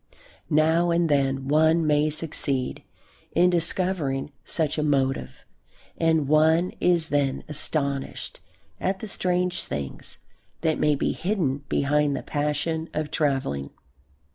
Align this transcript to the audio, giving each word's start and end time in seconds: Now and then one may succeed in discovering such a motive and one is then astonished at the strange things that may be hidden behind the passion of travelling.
Now 0.49 0.89
and 0.89 1.09
then 1.09 1.47
one 1.47 1.85
may 1.85 2.09
succeed 2.09 2.81
in 3.33 3.51
discovering 3.51 4.31
such 4.43 4.79
a 4.79 4.81
motive 4.81 5.45
and 5.95 6.27
one 6.27 6.71
is 6.79 7.09
then 7.09 7.43
astonished 7.47 8.39
at 8.79 8.97
the 8.97 9.07
strange 9.07 9.63
things 9.63 10.17
that 10.61 10.79
may 10.79 10.95
be 10.95 11.11
hidden 11.11 11.59
behind 11.69 12.17
the 12.17 12.23
passion 12.23 12.89
of 12.95 13.11
travelling. 13.11 13.69